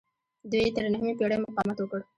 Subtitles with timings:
[0.51, 1.99] دوی تر نهمې پیړۍ مقاومت وکړ